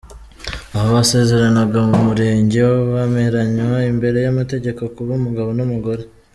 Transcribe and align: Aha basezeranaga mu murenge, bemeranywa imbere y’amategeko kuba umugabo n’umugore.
Aha 0.75 0.87
basezeranaga 0.95 1.79
mu 1.89 1.97
murenge, 2.05 2.59
bemeranywa 2.91 3.77
imbere 3.91 4.17
y’amategeko 4.25 4.81
kuba 4.95 5.11
umugabo 5.19 5.49
n’umugore. 5.57 6.03